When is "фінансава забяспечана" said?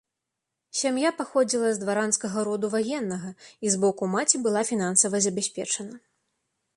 4.71-5.95